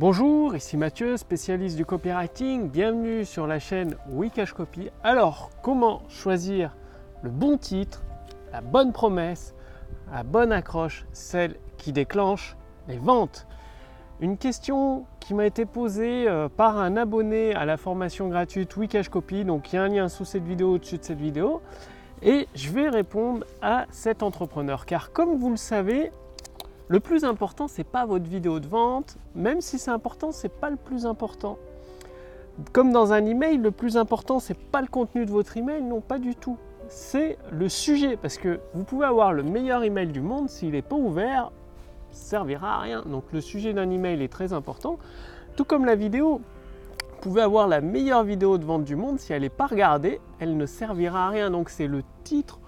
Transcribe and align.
Bonjour, 0.00 0.56
ici 0.56 0.78
Mathieu, 0.78 1.18
spécialiste 1.18 1.76
du 1.76 1.84
copywriting. 1.84 2.70
Bienvenue 2.70 3.26
sur 3.26 3.46
la 3.46 3.58
chaîne 3.58 3.96
Wikash 4.08 4.54
Copy. 4.54 4.88
Alors, 5.04 5.50
comment 5.62 6.00
choisir 6.08 6.74
le 7.20 7.28
bon 7.28 7.58
titre, 7.58 8.02
la 8.50 8.62
bonne 8.62 8.94
promesse, 8.94 9.54
la 10.10 10.22
bonne 10.22 10.52
accroche, 10.52 11.04
celle 11.12 11.56
qui 11.76 11.92
déclenche 11.92 12.56
les 12.88 12.96
ventes? 12.96 13.46
Une 14.22 14.38
question 14.38 15.04
qui 15.20 15.34
m'a 15.34 15.44
été 15.44 15.66
posée 15.66 16.26
euh, 16.26 16.48
par 16.48 16.78
un 16.78 16.96
abonné 16.96 17.54
à 17.54 17.66
la 17.66 17.76
formation 17.76 18.30
gratuite 18.30 18.74
Wikash 18.78 19.10
Copy. 19.10 19.44
Donc, 19.44 19.70
il 19.70 19.76
y 19.76 19.78
a 19.78 19.82
un 19.82 19.88
lien 19.88 20.08
sous 20.08 20.24
cette 20.24 20.44
vidéo, 20.44 20.76
au-dessus 20.76 20.96
de 20.96 21.04
cette 21.04 21.20
vidéo. 21.20 21.60
Et 22.22 22.48
je 22.54 22.70
vais 22.70 22.88
répondre 22.88 23.44
à 23.60 23.84
cet 23.90 24.22
entrepreneur. 24.22 24.86
Car 24.86 25.12
comme 25.12 25.36
vous 25.36 25.50
le 25.50 25.58
savez, 25.58 26.10
le 26.90 26.98
plus 26.98 27.24
important, 27.24 27.68
ce 27.68 27.78
n'est 27.78 27.84
pas 27.84 28.04
votre 28.04 28.28
vidéo 28.28 28.58
de 28.58 28.66
vente, 28.66 29.16
même 29.36 29.60
si 29.60 29.78
c'est 29.78 29.92
important, 29.92 30.32
ce 30.32 30.42
n'est 30.48 30.52
pas 30.52 30.70
le 30.70 30.76
plus 30.76 31.06
important. 31.06 31.56
Comme 32.72 32.90
dans 32.90 33.12
un 33.12 33.24
email, 33.26 33.58
le 33.58 33.70
plus 33.70 33.96
important, 33.96 34.40
ce 34.40 34.52
n'est 34.52 34.58
pas 34.58 34.80
le 34.80 34.88
contenu 34.88 35.24
de 35.24 35.30
votre 35.30 35.56
email, 35.56 35.82
non, 35.82 36.00
pas 36.00 36.18
du 36.18 36.34
tout. 36.34 36.56
C'est 36.88 37.38
le 37.52 37.68
sujet, 37.68 38.16
parce 38.16 38.38
que 38.38 38.58
vous 38.74 38.82
pouvez 38.82 39.06
avoir 39.06 39.32
le 39.32 39.44
meilleur 39.44 39.84
email 39.84 40.08
du 40.08 40.20
monde, 40.20 40.50
s'il 40.50 40.72
n'est 40.72 40.82
pas 40.82 40.96
ouvert, 40.96 41.52
servira 42.10 42.78
à 42.78 42.80
rien. 42.80 43.02
Donc 43.06 43.22
le 43.32 43.40
sujet 43.40 43.72
d'un 43.72 43.88
email 43.88 44.20
est 44.20 44.32
très 44.32 44.52
important, 44.52 44.98
tout 45.54 45.64
comme 45.64 45.84
la 45.84 45.94
vidéo. 45.94 46.40
Vous 47.12 47.20
pouvez 47.20 47.42
avoir 47.42 47.68
la 47.68 47.80
meilleure 47.80 48.24
vidéo 48.24 48.58
de 48.58 48.64
vente 48.64 48.82
du 48.82 48.96
monde, 48.96 49.20
si 49.20 49.32
elle 49.32 49.42
n'est 49.42 49.48
pas 49.48 49.68
regardée, 49.68 50.20
elle 50.40 50.56
ne 50.56 50.66
servira 50.66 51.28
à 51.28 51.28
rien. 51.28 51.52
Donc 51.52 51.70
c'est 51.70 51.86
le 51.86 52.02
titre 52.24 52.58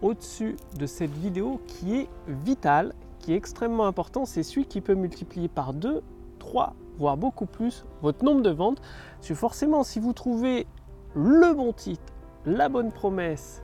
au-dessus 0.00 0.54
de 0.78 0.86
cette 0.86 1.12
vidéo 1.12 1.60
qui 1.66 1.96
est 1.96 2.08
vital 2.28 2.92
qui 3.24 3.32
est 3.32 3.36
extrêmement 3.36 3.86
important, 3.86 4.26
c'est 4.26 4.42
celui 4.42 4.66
qui 4.66 4.82
peut 4.82 4.94
multiplier 4.94 5.48
par 5.48 5.72
2, 5.72 6.02
3, 6.40 6.74
voire 6.98 7.16
beaucoup 7.16 7.46
plus 7.46 7.86
votre 8.02 8.22
nombre 8.22 8.42
de 8.42 8.50
ventes. 8.50 8.82
Parce 9.16 9.28
que 9.28 9.34
forcément, 9.34 9.82
si 9.82 9.98
vous 9.98 10.12
trouvez 10.12 10.66
le 11.14 11.54
bon 11.54 11.72
titre, 11.72 12.12
la 12.44 12.68
bonne 12.68 12.92
promesse, 12.92 13.62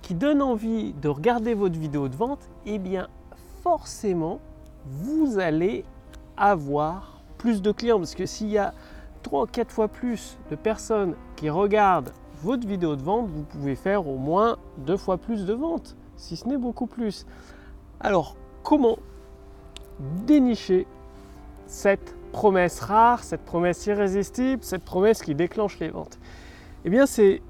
qui 0.00 0.14
donne 0.14 0.42
envie 0.42 0.92
de 0.92 1.08
regarder 1.08 1.54
votre 1.54 1.76
vidéo 1.76 2.08
de 2.08 2.14
vente, 2.14 2.48
eh 2.66 2.78
bien 2.78 3.08
forcément, 3.64 4.38
vous 4.86 5.40
allez 5.40 5.84
avoir 6.36 7.20
plus 7.36 7.60
de 7.62 7.72
clients. 7.72 7.98
Parce 7.98 8.14
que 8.14 8.26
s'il 8.26 8.48
y 8.48 8.58
a 8.58 8.74
3 9.24 9.42
ou 9.42 9.46
4 9.46 9.72
fois 9.72 9.88
plus 9.88 10.38
de 10.50 10.54
personnes 10.54 11.16
qui 11.34 11.50
regardent 11.50 12.12
votre 12.44 12.66
vidéo 12.66 12.94
de 12.94 13.02
vente, 13.02 13.28
vous 13.28 13.42
pouvez 13.42 13.74
faire 13.74 14.06
au 14.06 14.18
moins 14.18 14.56
deux 14.78 14.96
fois 14.96 15.18
plus 15.18 15.46
de 15.46 15.52
ventes, 15.52 15.96
si 16.14 16.36
ce 16.36 16.46
n'est 16.46 16.58
beaucoup 16.58 16.86
plus. 16.86 17.26
Alors, 17.98 18.36
comment 18.68 18.98
dénicher 20.26 20.86
cette 21.66 22.14
promesse 22.32 22.80
rare, 22.80 23.24
cette 23.24 23.40
promesse 23.40 23.86
irrésistible, 23.86 24.62
cette 24.62 24.84
promesse 24.84 25.22
qui 25.22 25.34
déclenche 25.34 25.78
les 25.78 25.88
ventes 25.88 26.18
Eh 26.84 26.90
bien, 26.90 27.06
c'est 27.06 27.40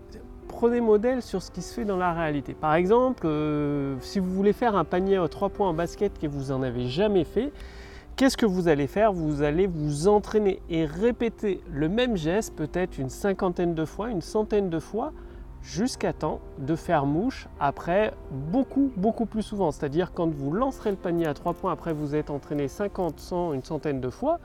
prenez 0.47 0.81
modèle 0.81 1.21
sur 1.21 1.43
ce 1.43 1.51
qui 1.51 1.61
se 1.61 1.75
fait 1.75 1.85
dans 1.85 1.97
la 1.97 2.13
réalité. 2.13 2.55
Par 2.55 2.77
exemple, 2.77 3.27
euh, 3.27 3.97
si 4.01 4.21
vous 4.21 4.33
voulez 4.33 4.53
faire 4.53 4.77
un 4.77 4.85
panier 4.85 5.17
à 5.17 5.27
3 5.27 5.49
points 5.49 5.69
en 5.69 5.75
basket 5.75 6.17
que 6.21 6.29
vous 6.29 6.53
n'en 6.53 6.63
avez 6.63 6.87
jamais 6.87 7.25
fait, 7.25 7.51
qu'est-ce 8.15 8.37
que 8.37 8.47
vous 8.47 8.69
allez 8.69 8.87
faire? 8.87 9.13
Vous 9.13 9.43
allez 9.43 9.67
vous 9.67 10.07
entraîner 10.07 10.63
et 10.71 10.87
répéter 10.87 11.61
le 11.73 11.89
même 11.89 12.17
geste 12.17 12.55
peut-être 12.55 12.97
une 12.97 13.11
cinquantaine 13.11 13.75
de 13.75 13.85
fois, 13.85 14.11
une 14.11 14.23
centaine 14.23 14.71
de 14.71 14.79
fois, 14.79 15.13
jusqu'à 15.63 16.13
temps 16.13 16.41
de 16.59 16.77
faire 16.77 17.07
mouche 17.07 17.49
après 17.61 18.15
beaucoup, 18.31 18.91
beaucoup 18.97 19.27
plus 19.27 19.43
souvent. 19.43 19.71
C'est-à-dire 19.71 20.13
quand 20.13 20.31
vous 20.31 20.53
lancerez 20.53 20.91
le 20.91 20.97
panier 20.97 21.27
à 21.27 21.35
3 21.35 21.55
points, 21.55 21.73
après 21.73 21.93
vous 21.93 22.15
êtes 22.15 22.31
entraîné 22.31 22.69
50, 22.69 23.21
100, 23.21 23.53
une 23.53 23.65
centaine 23.65 24.01
de 24.01 24.11
fois, 24.11 24.39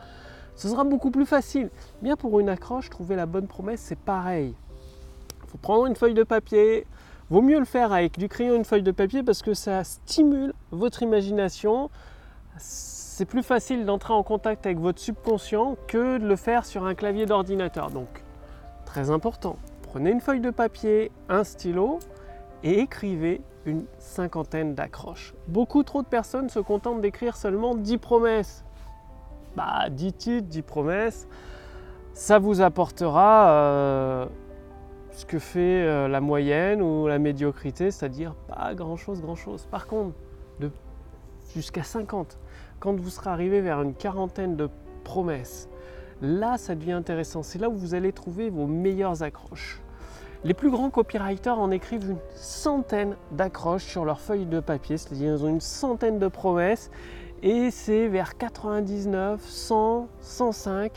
ce 0.55 0.67
sera 0.67 0.83
beaucoup 0.83 1.11
plus 1.11 1.25
facile. 1.25 1.69
Bien 2.01 2.15
pour 2.15 2.39
une 2.39 2.49
accroche, 2.49 2.89
trouver 2.89 3.15
la 3.15 3.25
bonne 3.25 3.47
promesse, 3.47 3.81
c'est 3.81 3.97
pareil. 3.97 4.53
Il 5.43 5.49
faut 5.49 5.57
prendre 5.57 5.85
une 5.85 5.95
feuille 5.95 6.13
de 6.13 6.23
papier. 6.23 6.85
Vaut 7.29 7.41
mieux 7.41 7.59
le 7.59 7.65
faire 7.65 7.93
avec 7.93 8.19
du 8.19 8.27
crayon 8.27 8.55
une 8.55 8.65
feuille 8.65 8.83
de 8.83 8.91
papier 8.91 9.23
parce 9.23 9.41
que 9.41 9.53
ça 9.53 9.83
stimule 9.83 10.53
votre 10.71 11.01
imagination. 11.01 11.89
C'est 12.57 13.25
plus 13.25 13.43
facile 13.43 13.85
d'entrer 13.85 14.13
en 14.13 14.23
contact 14.23 14.65
avec 14.65 14.79
votre 14.79 14.99
subconscient 14.99 15.77
que 15.87 16.17
de 16.17 16.27
le 16.27 16.35
faire 16.35 16.65
sur 16.65 16.85
un 16.85 16.95
clavier 16.95 17.25
d'ordinateur. 17.25 17.89
Donc, 17.89 18.07
très 18.85 19.09
important. 19.09 19.55
Prenez 19.93 20.09
une 20.09 20.21
feuille 20.21 20.39
de 20.39 20.49
papier, 20.49 21.11
un 21.29 21.43
stylo 21.43 21.99
et 22.63 22.79
écrivez 22.79 23.41
une 23.67 23.85
cinquantaine 23.99 24.73
d'accroches. 24.73 25.35
Beaucoup 25.47 25.83
trop 25.83 26.01
de 26.01 26.07
personnes 26.07 26.49
se 26.49 26.57
contentent 26.57 26.99
d'écrire 26.99 27.37
seulement 27.37 27.75
10 27.75 27.99
promesses. 27.99 28.65
Bah, 29.55 29.91
10 29.91 30.13
titres, 30.13 30.47
10 30.47 30.63
promesses, 30.63 31.27
ça 32.13 32.39
vous 32.39 32.61
apportera 32.61 33.51
euh, 33.51 34.25
ce 35.11 35.27
que 35.27 35.37
fait 35.37 35.83
euh, 35.83 36.07
la 36.07 36.21
moyenne 36.21 36.81
ou 36.81 37.05
la 37.05 37.19
médiocrité, 37.19 37.91
c'est-à-dire 37.91 38.33
pas 38.47 38.73
grand-chose, 38.73 39.21
grand-chose. 39.21 39.67
Par 39.69 39.85
contre, 39.85 40.15
jusqu'à 41.53 41.83
50, 41.83 42.39
quand 42.79 42.99
vous 42.99 43.11
serez 43.11 43.29
arrivé 43.29 43.61
vers 43.61 43.79
une 43.83 43.93
quarantaine 43.93 44.55
de 44.55 44.69
promesses, 45.03 45.69
là, 46.21 46.57
ça 46.57 46.75
devient 46.75 46.93
intéressant. 46.93 47.43
C'est 47.43 47.59
là 47.59 47.69
où 47.69 47.75
vous 47.75 47.95
allez 47.95 48.11
trouver 48.11 48.49
vos 48.49 48.67
meilleures 48.67 49.23
accroches. 49.23 49.81
Les 50.43 50.53
plus 50.53 50.69
grands 50.69 50.89
copywriters 50.89 51.57
en 51.57 51.71
écrivent 51.71 52.09
une 52.09 52.19
centaine 52.35 53.15
d'accroches 53.31 53.85
sur 53.85 54.03
leur 54.03 54.19
feuille 54.19 54.45
de 54.45 54.59
papier, 54.59 54.97
c'est-à-dire 54.97 55.35
ils 55.35 55.45
ont 55.45 55.49
une 55.49 55.61
centaine 55.61 56.19
de 56.19 56.27
promesses 56.27 56.91
et 57.41 57.71
c'est 57.71 58.09
vers 58.09 58.37
99, 58.37 59.41
100, 59.41 60.09
105 60.19 60.91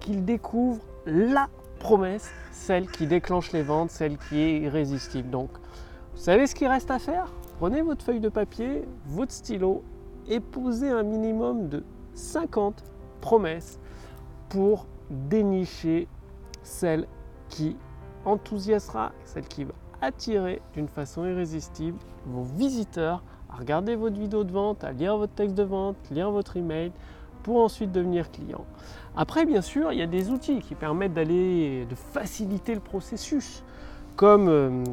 qu'ils 0.00 0.24
découvrent 0.24 0.82
la 1.06 1.48
promesse, 1.78 2.28
celle 2.50 2.88
qui 2.88 3.06
déclenche 3.06 3.52
les 3.52 3.62
ventes, 3.62 3.90
celle 3.90 4.18
qui 4.18 4.40
est 4.40 4.60
irrésistible. 4.60 5.30
Donc, 5.30 5.50
vous 6.14 6.20
savez 6.20 6.48
ce 6.48 6.56
qu'il 6.56 6.66
reste 6.66 6.90
à 6.90 6.98
faire? 6.98 7.32
Prenez 7.58 7.82
votre 7.82 8.04
feuille 8.04 8.20
de 8.20 8.28
papier, 8.28 8.84
votre 9.06 9.32
stylo 9.32 9.84
et 10.28 10.40
posez 10.40 10.88
un 10.88 11.04
minimum 11.04 11.68
de 11.68 11.84
50 12.14 12.82
promesses 13.20 13.78
pour 14.48 14.86
dénicher 15.10 16.08
celle 16.62 17.06
qui 17.48 17.76
enthousiasmera, 18.24 19.12
celle 19.24 19.46
qui 19.46 19.64
va 19.64 19.72
attirer 20.00 20.60
d'une 20.74 20.88
façon 20.88 21.24
irrésistible 21.26 21.98
vos 22.26 22.42
visiteurs 22.42 23.22
à 23.50 23.56
regarder 23.56 23.96
votre 23.96 24.18
vidéo 24.18 24.44
de 24.44 24.52
vente, 24.52 24.84
à 24.84 24.92
lire 24.92 25.16
votre 25.16 25.32
texte 25.32 25.54
de 25.54 25.62
vente, 25.62 25.96
lire 26.10 26.30
votre 26.30 26.56
email 26.56 26.92
pour 27.42 27.62
ensuite 27.62 27.92
devenir 27.92 28.30
client. 28.30 28.64
Après, 29.16 29.46
bien 29.46 29.62
sûr, 29.62 29.92
il 29.92 29.98
y 29.98 30.02
a 30.02 30.06
des 30.06 30.30
outils 30.30 30.60
qui 30.60 30.74
permettent 30.74 31.14
d'aller, 31.14 31.86
de 31.88 31.94
faciliter 31.94 32.74
le 32.74 32.80
processus, 32.80 33.64
comme 34.16 34.48
euh, 34.48 34.84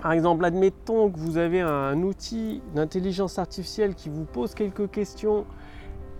par 0.00 0.12
exemple, 0.12 0.44
admettons 0.44 1.10
que 1.10 1.18
vous 1.18 1.36
avez 1.36 1.60
un 1.60 2.00
outil 2.02 2.62
d'intelligence 2.74 3.38
artificielle 3.38 3.94
qui 3.94 4.08
vous 4.08 4.24
pose 4.24 4.54
quelques 4.54 4.90
questions 4.90 5.44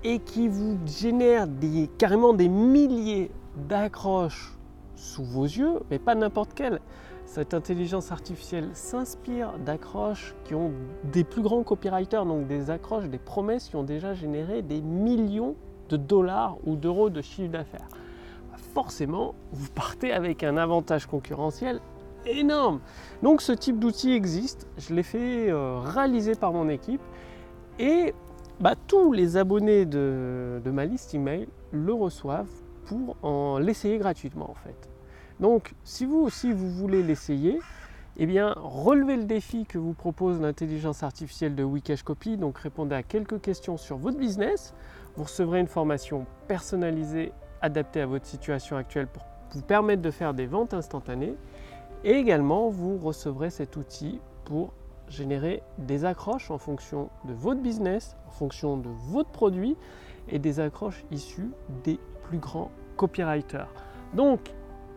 et 0.05 0.19
qui 0.19 0.49
vous 0.49 0.79
génère 0.87 1.47
des, 1.47 1.89
carrément 1.99 2.33
des 2.33 2.49
milliers 2.49 3.31
d'accroches 3.69 4.57
sous 4.97 5.25
vos 5.25 5.45
yeux, 5.45 5.81
mais 5.91 5.99
pas 5.99 6.15
n'importe 6.15 6.55
quelle. 6.55 6.81
Cette 7.25 7.55
intelligence 7.55 8.12
artificielle 8.12 8.71
s'inspire 8.75 9.59
d'accroches 9.59 10.35
qui 10.45 10.55
ont 10.55 10.73
des 11.05 11.25
plus 11.25 11.43
grands 11.43 11.62
copywriters, 11.62 12.27
donc 12.27 12.47
des 12.47 12.71
accroches, 12.71 13.07
des 13.09 13.19
promesses 13.19 13.69
qui 13.69 13.77
ont 13.77 13.85
déjà 13.85 14.12
généré 14.12 14.62
des 14.62 14.81
millions 14.81 15.55
de 15.89 15.97
dollars 15.97 16.57
ou 16.67 16.77
d'euros 16.77 17.11
de 17.11 17.23
chiffre 17.23 17.51
d'affaires. 17.51 17.89
Forcément, 18.75 19.35
vous 19.53 19.71
partez 19.71 20.12
avec 20.12 20.43
un 20.43 20.57
avantage 20.57 21.07
concurrentiel 21.07 21.81
énorme. 22.27 22.81
Donc 23.23 23.43
ce 23.43 23.53
type 23.53 23.79
d'outil 23.79 24.12
existe, 24.12 24.67
je 24.79 24.95
l'ai 24.95 25.03
fait 25.03 25.51
euh, 25.51 25.79
réaliser 25.81 26.35
par 26.35 26.53
mon 26.53 26.69
équipe 26.69 27.03
et 27.79 28.15
bah, 28.61 28.75
tous 28.87 29.13
les 29.13 29.37
abonnés 29.37 29.87
de, 29.87 30.61
ma 30.67 30.85
liste 30.85 31.15
email 31.15 31.49
le 31.73 31.93
reçoivent 31.93 32.50
pour 32.87 33.17
en 33.23 33.59
l'essayer 33.59 33.99
gratuitement 33.99 34.50
en 34.50 34.55
fait. 34.55 34.88
Donc, 35.41 35.75
si 35.85 36.05
vous 36.05 36.21
aussi 36.21 36.53
vous 36.53 36.71
voulez 36.71 37.03
l'essayer, 37.03 37.59
eh 38.19 38.26
bien, 38.26 38.55
relevez 38.56 39.17
le 39.17 39.25
défi 39.25 39.65
que 39.65 39.79
vous 39.79 39.94
propose 39.94 40.41
l'intelligence 40.41 41.03
artificielle 41.03 41.55
de 41.55 41.65
Wikash 41.65 42.03
Copy. 42.03 42.37
Donc, 42.37 42.59
répondez 42.59 42.94
à 42.94 43.03
quelques 43.03 43.41
questions 43.41 43.76
sur 43.76 43.97
votre 43.97 44.19
business. 44.19 44.75
Vous 45.17 45.25
recevrez 45.25 45.61
une 45.61 45.67
formation 45.67 46.26
personnalisée, 46.47 47.32
adaptée 47.62 48.03
à 48.03 48.06
votre 48.06 48.26
situation 48.26 48.76
actuelle 48.76 49.06
pour 49.06 49.25
vous 49.53 49.62
permettre 49.62 50.03
de 50.03 50.11
faire 50.11 50.35
des 50.35 50.47
ventes 50.47 50.75
instantanées. 50.75 51.35
Et 52.05 52.12
également, 52.12 52.69
vous 52.69 52.99
recevrez 52.99 53.50
cet 53.50 53.76
outil 53.76 54.21
pour 54.44 54.73
générer 55.08 55.62
des 55.78 56.04
accroches 56.04 56.50
en 56.50 56.58
fonction 56.58 57.10
de 57.25 57.32
votre 57.32 57.60
business, 57.60 58.16
en 58.28 58.31
fonction 58.31 58.76
de 58.76 58.88
votre 59.08 59.31
produit 59.31 59.76
et 60.28 60.38
des 60.38 60.60
accroches 60.60 61.04
issues 61.10 61.50
des 61.84 61.99
plus 62.25 62.38
grands 62.38 62.70
copywriters. 62.96 63.69
Donc, 64.14 64.52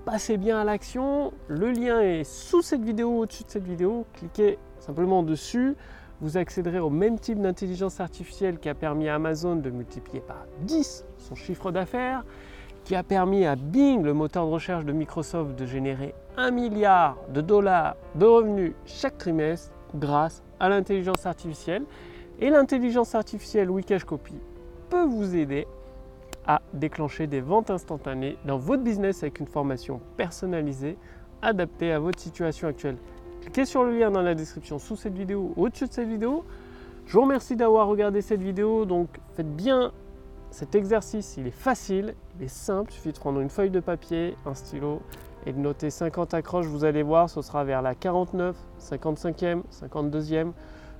passez 0.05 0.37
bien 0.37 0.59
à 0.59 0.63
l'action. 0.63 1.33
Le 1.47 1.71
lien 1.71 2.01
est 2.01 2.23
sous 2.23 2.61
cette 2.61 2.83
vidéo, 2.83 3.19
au-dessus 3.19 3.43
de 3.43 3.49
cette 3.49 3.65
vidéo. 3.65 4.05
Cliquez 4.13 4.59
simplement 4.79 5.23
dessus. 5.23 5.75
vous 6.21 6.37
accéderez 6.37 6.79
au 6.79 6.89
même 6.89 7.19
type 7.19 7.41
d'intelligence 7.41 7.99
artificielle 7.99 8.59
qui 8.59 8.69
a 8.69 8.75
permis 8.75 9.09
à 9.09 9.15
Amazon 9.15 9.57
de 9.57 9.69
multiplier 9.69 10.21
par 10.21 10.45
10 10.61 11.05
son 11.17 11.35
chiffre 11.35 11.71
d'affaires, 11.71 12.23
qui 12.85 12.95
a 12.95 13.03
permis 13.03 13.45
à 13.45 13.55
Bing, 13.55 14.03
le 14.03 14.13
moteur 14.13 14.45
de 14.45 14.51
recherche 14.51 14.85
de 14.85 14.93
Microsoft, 14.93 15.55
de 15.55 15.65
générer 15.65 16.13
1 16.37 16.51
milliard 16.51 17.17
de 17.33 17.41
dollars 17.41 17.95
de 18.15 18.25
revenus 18.25 18.73
chaque 18.85 19.17
trimestre 19.17 19.74
grâce 19.95 20.43
à 20.59 20.69
l'intelligence 20.69 21.25
artificielle. 21.25 21.83
Et 22.39 22.49
l'intelligence 22.49 23.15
artificielle 23.15 23.69
Wikash 23.69 24.03
Copy 24.03 24.33
peut 24.89 25.05
vous 25.05 25.35
aider 25.35 25.67
à 26.45 26.61
déclencher 26.73 27.27
des 27.27 27.41
ventes 27.41 27.71
instantanées 27.71 28.37
dans 28.45 28.57
votre 28.57 28.83
business 28.83 29.23
avec 29.23 29.39
une 29.39 29.47
formation 29.47 29.99
personnalisée 30.17 30.97
adaptée 31.41 31.91
à 31.91 31.99
votre 31.99 32.19
situation 32.19 32.67
actuelle. 32.67 32.97
Cliquez 33.41 33.65
sur 33.65 33.83
le 33.83 33.97
lien 33.97 34.11
dans 34.11 34.21
la 34.21 34.35
description 34.35 34.79
sous 34.79 34.95
cette 34.95 35.15
vidéo 35.15 35.53
ou 35.55 35.63
au-dessus 35.63 35.87
de 35.87 35.93
cette 35.93 36.07
vidéo. 36.07 36.43
Je 37.05 37.13
vous 37.13 37.21
remercie 37.21 37.55
d'avoir 37.55 37.87
regardé 37.87 38.21
cette 38.21 38.41
vidéo. 38.41 38.85
Donc 38.85 39.07
faites 39.35 39.55
bien 39.55 39.91
cet 40.51 40.75
exercice, 40.75 41.35
il 41.37 41.47
est 41.47 41.51
facile, 41.51 42.15
il 42.37 42.45
est 42.45 42.49
simple. 42.49 42.91
Il 42.91 42.95
suffit 42.95 43.11
de 43.11 43.19
prendre 43.19 43.39
une 43.39 43.49
feuille 43.49 43.69
de 43.69 43.79
papier, 43.79 44.35
un 44.45 44.53
stylo 44.53 45.01
et 45.45 45.53
de 45.53 45.59
noter 45.59 45.89
50 45.89 46.33
accroches. 46.33 46.65
Vous 46.65 46.83
allez 46.83 47.03
voir, 47.03 47.29
ce 47.29 47.41
sera 47.41 47.63
vers 47.63 47.81
la 47.81 47.95
49, 47.95 48.55
55e, 48.79 49.61
52e 49.71 50.51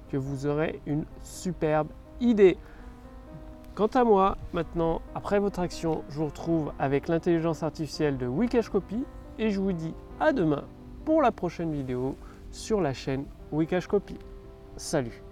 que 0.10 0.18
vous 0.18 0.46
aurez 0.46 0.82
une 0.86 1.06
superbe 1.22 1.88
idée. 2.22 2.58
Quant 3.74 3.88
à 3.88 4.04
moi, 4.04 4.38
maintenant, 4.54 5.02
après 5.16 5.40
votre 5.40 5.60
action, 5.60 6.04
je 6.10 6.18
vous 6.20 6.28
retrouve 6.28 6.72
avec 6.80 7.10
l'intelligence 7.10 7.62
artificielle 7.62 8.18
de 8.18 8.26
Wikash 8.26 8.70
Copy 8.70 9.04
et 9.38 9.50
je 9.50 9.60
vous 9.60 9.74
dis 9.74 9.94
à 10.20 10.32
demain 10.32 10.64
pour 11.04 11.22
la 11.22 11.32
prochaine 11.32 11.74
vidéo 11.74 12.16
sur 12.52 12.80
la 12.80 12.94
chaîne 12.94 13.26
Wikash 13.52 13.88
Copy. 13.88 14.18
Salut 14.78 15.25